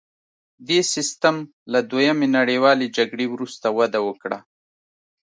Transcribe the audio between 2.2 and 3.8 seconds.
نړیوالې جګړې وروسته